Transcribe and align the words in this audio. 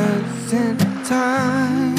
innocent 0.00 0.80
time, 1.06 1.96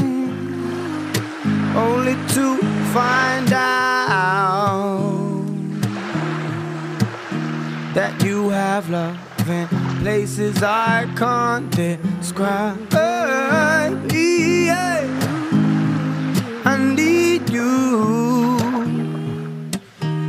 only 1.76 2.16
to 2.36 2.58
find 2.94 3.52
out 3.54 5.02
that 7.94 8.24
you 8.24 8.50
have 8.50 8.90
love 8.90 9.50
in 9.50 9.68
places 10.02 10.64
I 10.64 11.08
can't 11.16 11.70
describe. 11.72 12.80
Yeah. 12.92 13.22
I 16.64 16.78
need 16.78 17.50
you. 17.50 18.58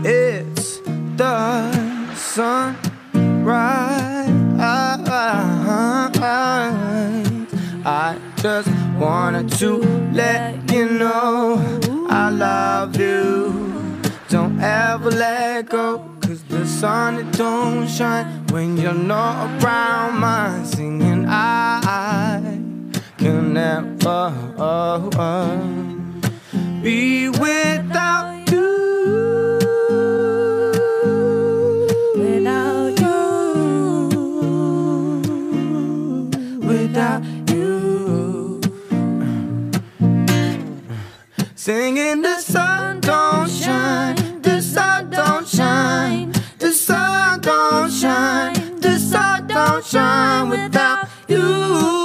It's 0.04 0.80
the 1.16 1.70
sun 2.14 2.81
just 8.42 8.68
wanted 8.98 9.48
to 9.52 9.76
let 10.12 10.72
you 10.72 10.88
know 10.88 11.78
I 12.10 12.28
love 12.28 12.98
you. 12.98 14.02
Don't 14.30 14.60
ever 14.60 15.12
let 15.12 15.68
go. 15.68 15.98
Cause 16.20 16.42
the 16.48 16.66
sun 16.66 17.18
it 17.20 17.30
don't 17.38 17.86
shine 17.86 18.44
when 18.48 18.76
you're 18.76 18.94
not 18.94 19.62
around 19.62 20.18
My 20.18 20.64
singing 20.64 21.24
I, 21.28 21.80
I 21.84 22.58
can 23.16 23.54
never 23.54 24.34
uh, 24.58 25.08
uh, 25.16 25.56
be 26.82 27.28
without 27.28 28.31
Singing 41.64 42.22
the 42.22 42.40
sun 42.40 42.98
don't 42.98 43.48
shine, 43.48 44.42
the 44.42 44.60
sun 44.60 45.10
don't 45.10 45.46
shine, 45.46 46.32
the 46.58 46.72
sun 46.72 47.40
don't 47.40 47.88
shine, 47.88 48.80
the 48.80 48.98
sun 48.98 49.46
don't 49.46 49.84
shine 49.84 50.48
without 50.48 51.06
you. 51.28 52.01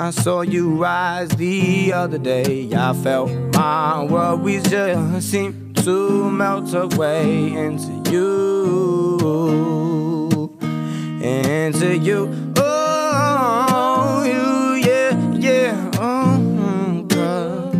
I 0.00 0.10
saw 0.10 0.42
you 0.42 0.76
rise 0.76 1.28
the 1.30 1.92
other 1.92 2.18
day. 2.18 2.70
I 2.72 2.92
felt 2.92 3.32
my 3.54 4.04
worries 4.04 4.62
just 4.70 5.28
seemed 5.28 5.76
to 5.78 6.30
melt 6.30 6.72
away 6.72 7.52
into 7.52 8.08
you, 8.08 9.18
into 11.20 11.96
you. 11.98 12.30
Oh, 12.58 14.22
you, 14.24 14.76
yeah, 14.88 15.16
yeah. 15.32 15.90
Oh, 15.94 17.04
cause 17.10 17.74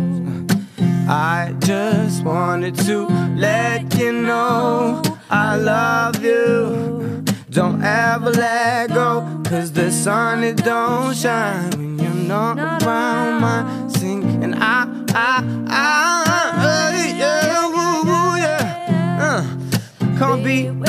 I 1.07 1.55
just 1.59 2.25
wanted 2.25 2.75
to 2.79 3.07
let 3.37 3.95
you 3.97 4.11
know 4.11 5.01
I 5.29 5.55
love 5.55 6.21
you. 6.21 7.23
Don't 7.49 7.81
ever 7.81 8.31
let 8.31 8.89
go, 8.89 9.21
cause 9.45 9.71
the 9.71 9.89
sun 9.89 10.43
it 10.43 10.57
don't 10.57 11.15
shine 11.15 11.98
not, 12.29 12.57
not 12.57 12.83
around 12.83 13.41
my 13.41 13.87
sink. 13.87 14.23
And 14.43 14.53
I, 14.55 14.83
I, 15.09 15.43
I, 15.67 16.23
I 16.57 17.13
yeah, 17.17 17.67
woo, 17.73 18.03
woo, 18.07 18.37
yeah. 18.37 19.19
Uh, 19.19 20.17
can't 20.19 20.43
be. 20.43 20.88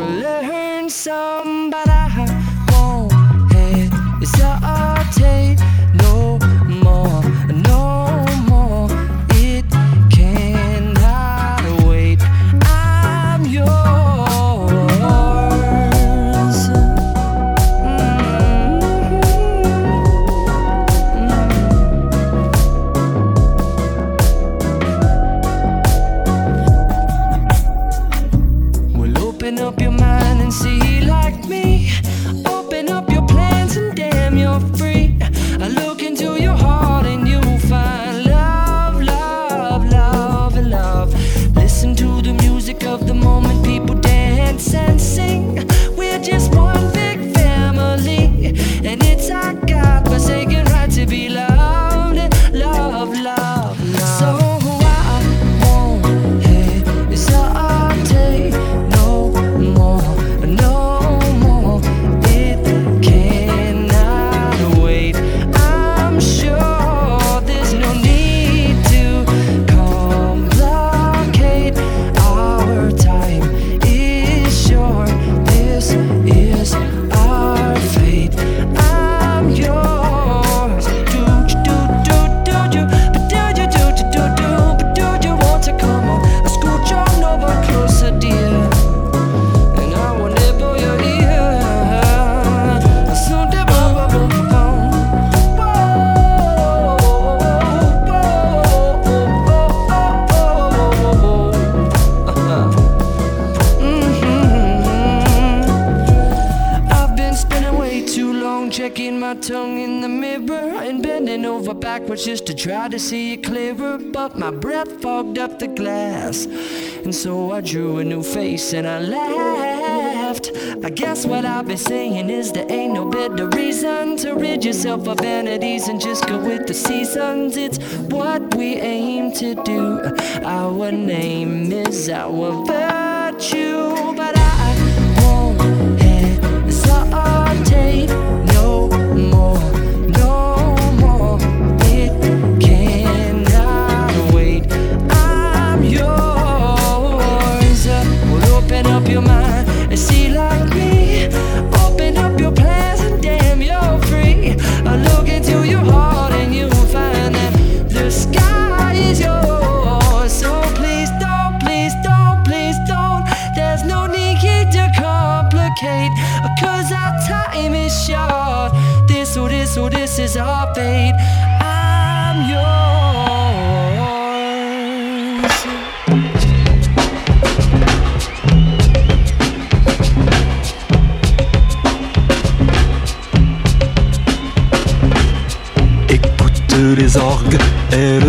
So 117.11 117.51
I 117.51 117.61
drew 117.61 117.99
a 117.99 118.03
new 118.03 118.23
face 118.23 118.73
and 118.73 118.87
I 118.87 118.99
laughed. 118.99 120.51
I 120.83 120.89
guess 120.89 121.25
what 121.25 121.45
I've 121.45 121.67
been 121.67 121.77
saying 121.77 122.29
is 122.29 122.51
there 122.51 122.69
ain't 122.71 122.93
no 122.93 123.05
better 123.05 123.47
reason 123.49 124.17
to 124.17 124.33
rid 124.33 124.63
yourself 124.63 125.07
of 125.07 125.19
vanities 125.19 125.87
and 125.87 126.01
just 126.01 126.25
go 126.27 126.39
with 126.39 126.67
the 126.67 126.73
seasons. 126.73 127.57
It's 127.57 127.77
what 128.09 128.55
we 128.55 128.75
aim 128.75 129.31
to 129.33 129.55
do. 129.55 130.01
Our 130.43 130.91
name 130.91 131.71
is 131.71 132.09
our 132.09 132.65
virtue, 132.65 133.90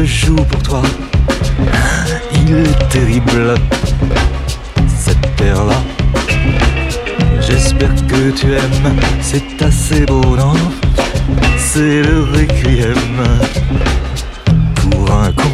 joue 0.04 0.36
pour 0.36 0.62
toi. 0.62 0.82
Il 2.34 2.54
est 2.56 2.88
terrible, 2.88 3.54
cette 4.98 5.36
terre-là. 5.36 5.80
J'espère 7.40 7.94
que 8.06 8.30
tu 8.30 8.52
aimes, 8.52 8.96
c'est 9.20 9.62
assez 9.62 10.04
beau, 10.06 10.36
non? 10.36 10.54
C'est 11.58 12.02
le 12.02 12.22
requiem 12.32 12.94
pour 14.74 15.10
un 15.12 15.32
con. 15.32 15.52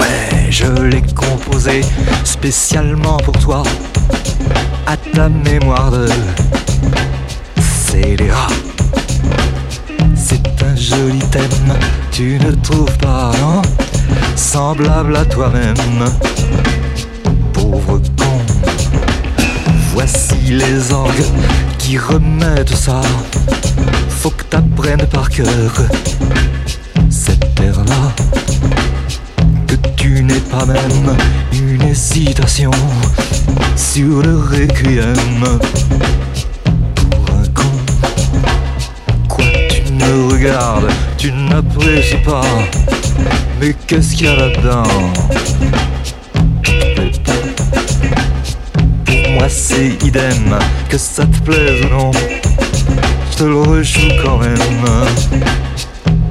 Ouais, 0.00 0.46
je 0.50 0.66
l'ai 0.82 1.02
composé 1.02 1.82
spécialement 2.24 3.16
pour 3.18 3.36
toi, 3.38 3.62
à 4.86 4.96
ta 4.96 5.28
mémoire 5.28 5.90
de 5.90 6.08
scélérat. 7.60 8.48
Tu 12.10 12.38
ne 12.38 12.50
trouves 12.62 12.96
pas, 12.98 13.30
non 13.40 13.60
Semblable 14.36 15.14
à 15.16 15.24
toi-même, 15.26 15.74
pauvre 17.52 18.00
con. 18.16 18.40
Voici 19.92 20.36
les 20.48 20.92
orgues 20.92 21.24
qui 21.78 21.98
remettent 21.98 22.74
ça. 22.74 23.02
Faut 24.08 24.30
que 24.30 24.44
t'apprennes 24.44 25.06
par 25.12 25.28
cœur 25.28 25.72
cette 27.10 27.54
terre-là. 27.54 28.12
Que 29.66 29.74
tu 29.96 30.22
n'es 30.22 30.40
pas 30.40 30.64
même 30.64 31.16
une 31.52 31.82
hésitation 31.82 32.70
sur 33.76 34.22
le 34.22 34.38
requiem 34.38 35.58
tu 41.16 41.32
n'apprécies 41.32 42.16
pas. 42.18 42.42
Mais 43.60 43.74
qu'est-ce 43.86 44.14
qu'il 44.14 44.26
y 44.26 44.28
a 44.28 44.36
là-dedans? 44.36 44.82
Pour 49.04 49.30
moi 49.32 49.48
c'est 49.48 50.02
idem, 50.04 50.58
que 50.88 50.98
ça 50.98 51.24
te 51.24 51.38
plaise 51.38 51.84
ou 51.86 51.88
non, 51.88 52.10
je 53.30 53.36
te 53.36 53.44
le 53.44 53.56
rejoue 53.56 54.12
quand 54.22 54.38
même. 54.38 54.58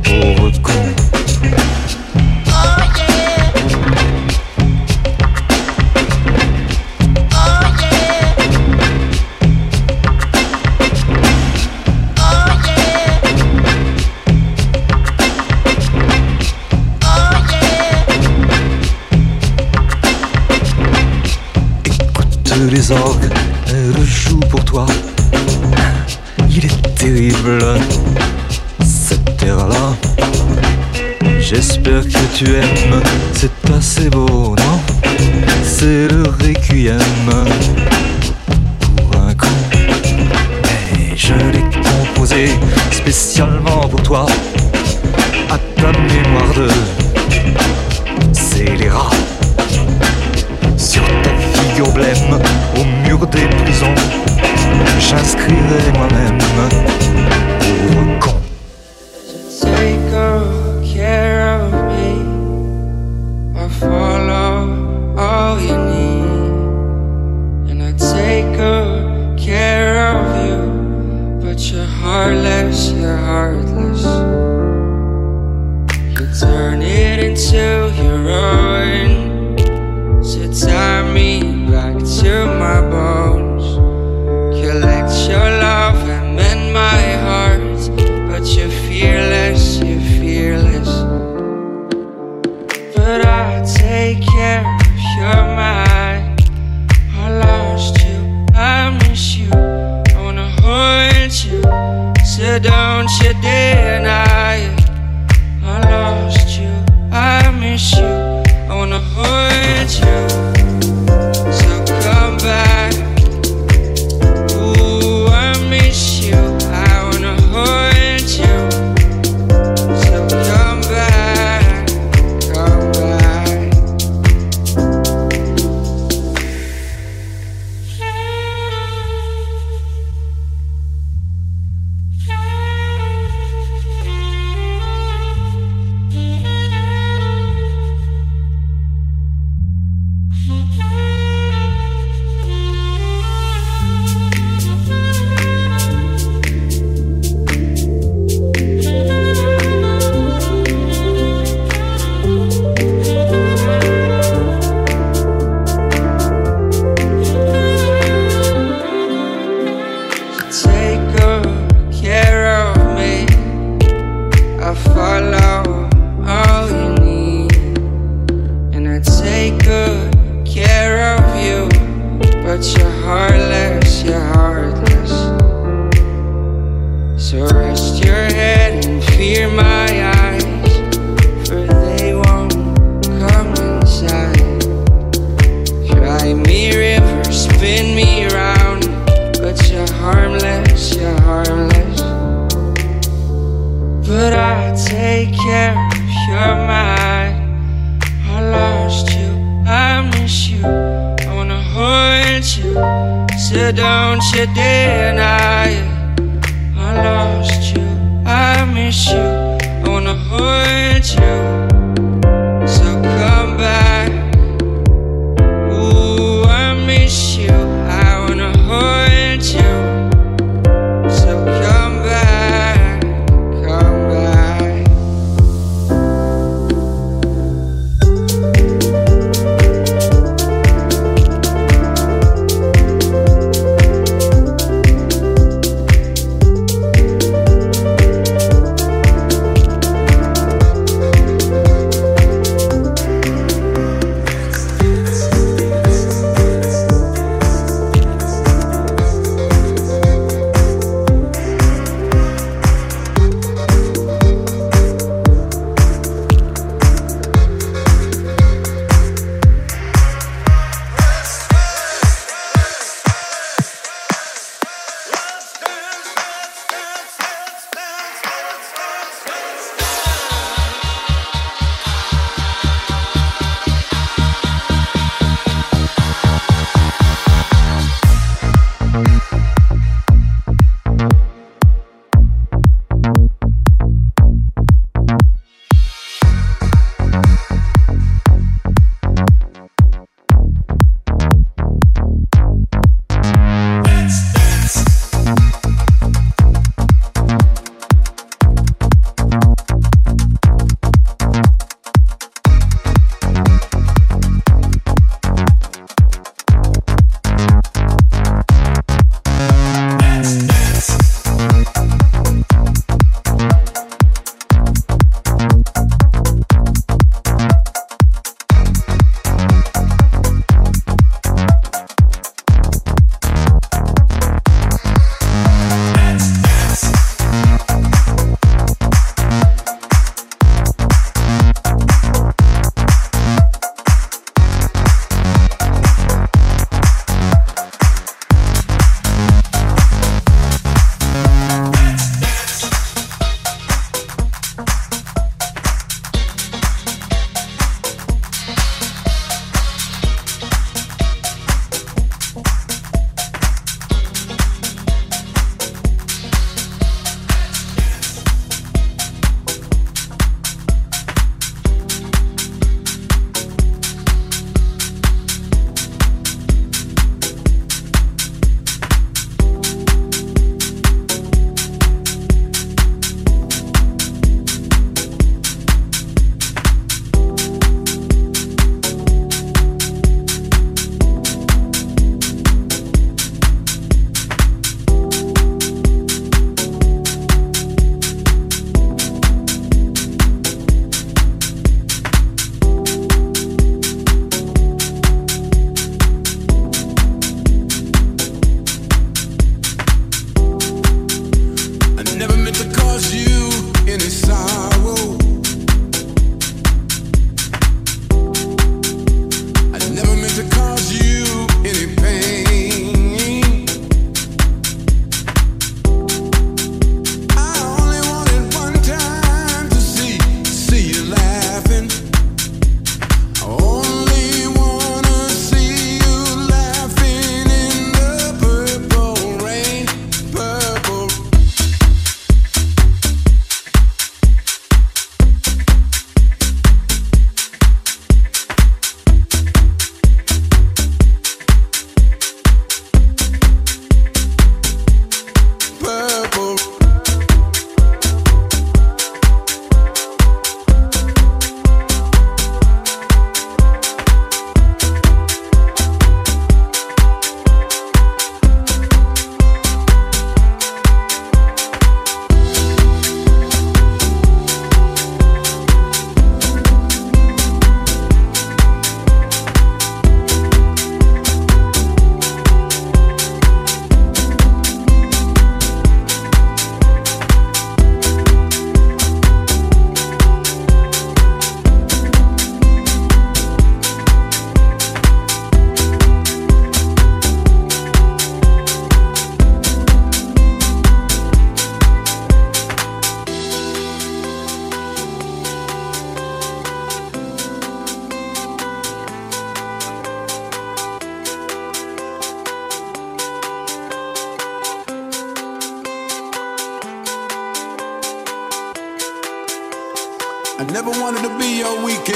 Pauvre 0.04 0.62
con. 0.62 0.93
Elles 22.90 24.04
jouent 24.04 24.40
pour 24.50 24.66
toi. 24.66 24.86
Il 26.50 26.66
est 26.66 26.96
terrible, 26.96 27.80
cette 28.84 29.38
terre-là. 29.38 29.96
J'espère 31.40 32.02
que 32.02 32.38
tu 32.38 32.54
aimes, 32.54 33.02
c'est 33.36 33.72
assez 33.74 34.10
beau, 34.10 34.54
non? 34.58 34.80
C'est 35.64 36.10
le 36.12 36.24
requiem 36.24 37.00
pour 38.98 39.22
un 39.22 39.34
con. 39.34 39.48
Mais 40.64 41.16
je 41.16 41.34
l'ai 41.36 41.64
composé 41.72 42.50
spécialement 42.92 43.88
pour 43.88 44.04
toi, 44.04 44.26
à 45.50 45.58
ta 45.58 45.92
mémoire 46.00 46.54
de 46.58 46.68
scélérat. 48.34 49.12
Blême, 51.82 52.40
au 52.76 53.08
mur 53.08 53.26
des 53.28 53.48
prisons, 53.64 53.94
j'inscrirai 55.00 55.92
moi-même 55.96 56.38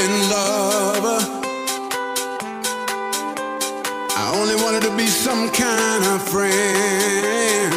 in 0.08 0.30
love. 0.30 1.06
I 4.22 4.26
only 4.40 4.56
wanted 4.64 4.84
to 4.84 4.94
be 4.96 5.08
some 5.08 5.50
kind 5.50 6.04
of 6.14 6.18
friend. 6.34 7.72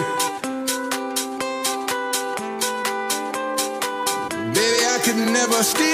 Baby, 4.55 4.83
I 4.95 4.99
could 5.05 5.21
never 5.39 5.63
steal. 5.63 5.90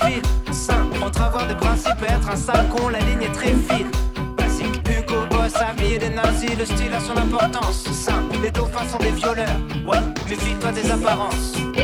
fine. 0.00 0.22
Sain, 0.52 0.86
entre 1.04 1.22
avoir 1.22 1.46
des 1.46 1.54
principes 1.54 2.02
et 2.02 2.12
être 2.12 2.30
un 2.30 2.36
sale 2.36 2.68
con, 2.68 2.88
la 2.88 3.00
ligne 3.00 3.22
est 3.22 3.32
très 3.32 3.48
fine. 3.48 3.90
Basique 4.36 4.82
Hugo 4.88 5.26
Boss, 5.30 5.54
habillé 5.56 5.98
des 5.98 6.10
nazis, 6.10 6.56
le 6.58 6.64
style 6.64 6.92
a 6.94 7.00
son 7.00 7.16
importance. 7.16 7.84
Sain, 7.92 8.24
les 8.42 8.50
dauphins 8.50 8.86
sont 8.90 8.98
des 8.98 9.10
violeurs. 9.10 9.60
Ouais, 9.86 9.98
méfie-toi 10.28 10.72
des 10.72 10.90
apparences. 10.90 11.56
Mmh. 11.56 11.76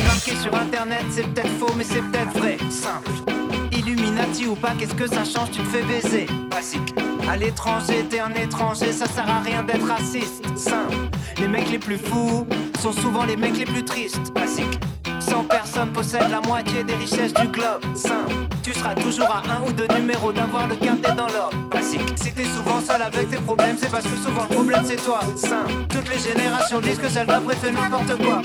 C'est 0.00 0.06
marqué 0.06 0.36
sur 0.36 0.54
internet, 0.54 1.04
c'est 1.10 1.26
peut-être 1.26 1.50
faux, 1.58 1.74
mais 1.76 1.84
c'est 1.84 2.00
peut-être 2.00 2.32
vrai. 2.38 2.56
Simple. 2.70 3.10
Illuminati 3.70 4.46
ou 4.46 4.54
pas, 4.54 4.72
qu'est-ce 4.78 4.94
que 4.94 5.06
ça 5.06 5.24
change, 5.24 5.50
tu 5.50 5.60
te 5.60 5.68
fais 5.68 5.82
baiser. 5.82 6.26
Basique. 6.50 6.94
À 7.28 7.36
l'étranger, 7.36 8.06
t'es 8.08 8.18
un 8.18 8.32
étranger, 8.32 8.92
ça 8.92 9.04
sert 9.06 9.28
à 9.28 9.40
rien 9.40 9.62
d'être 9.62 9.86
raciste. 9.86 10.56
Simple. 10.56 10.96
Les 11.38 11.48
mecs 11.48 11.70
les 11.70 11.78
plus 11.78 11.98
fous 11.98 12.46
sont 12.80 12.92
souvent 12.92 13.24
les 13.24 13.36
mecs 13.36 13.58
les 13.58 13.66
plus 13.66 13.84
tristes. 13.84 14.32
Basique. 14.32 14.80
100 15.30 15.44
personnes 15.44 15.92
possèdent 15.92 16.28
la 16.28 16.40
moitié 16.40 16.82
des 16.82 16.94
richesses 16.94 17.32
du 17.32 17.46
globe. 17.46 17.80
Simple, 17.94 18.34
tu 18.64 18.72
seras 18.72 18.96
toujours 18.96 19.30
à 19.30 19.42
un 19.48 19.64
ou 19.64 19.72
deux 19.72 19.86
numéros 19.94 20.32
d'avoir 20.32 20.66
le 20.66 20.74
quintet 20.74 21.12
dans 21.12 21.28
l'ordre. 21.28 21.56
Classique, 21.70 22.00
si 22.16 22.32
t'es 22.32 22.44
souvent 22.44 22.80
seul 22.80 23.00
avec 23.00 23.30
tes 23.30 23.36
problèmes, 23.36 23.76
c'est 23.80 23.92
parce 23.92 24.02
que 24.02 24.16
souvent 24.16 24.42
le 24.50 24.56
problème 24.56 24.82
c'est 24.84 24.96
toi. 24.96 25.20
Simple, 25.36 25.70
toutes 25.88 26.10
les 26.10 26.18
générations 26.18 26.80
disent 26.80 26.98
que 26.98 27.08
celle 27.08 27.28
d'après 27.28 27.54
fait 27.54 27.70
n'importe 27.70 28.16
quoi. 28.20 28.42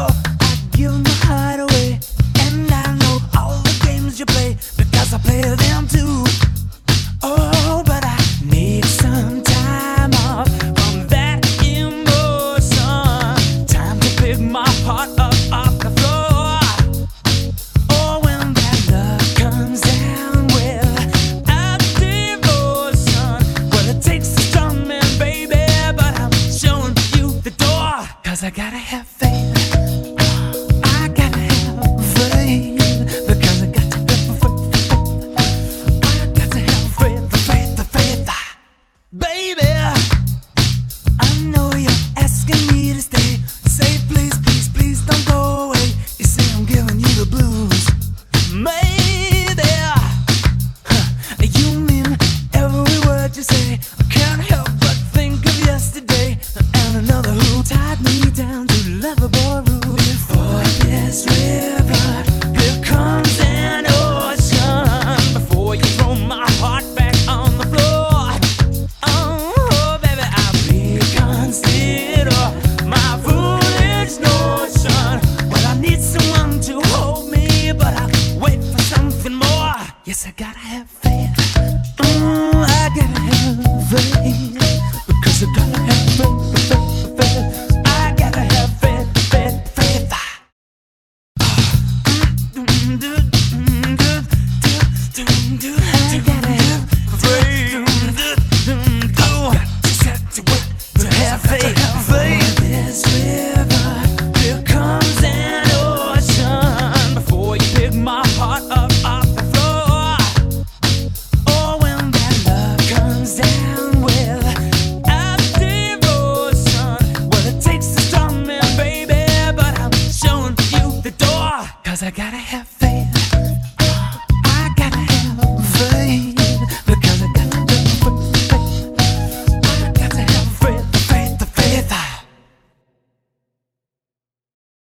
I 0.00 0.10
give 0.72 1.07